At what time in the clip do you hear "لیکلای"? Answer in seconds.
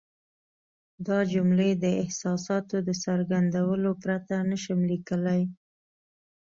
4.91-5.41